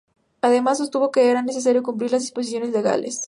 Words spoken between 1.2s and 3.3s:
era necesario cumplir las disposiciones legales.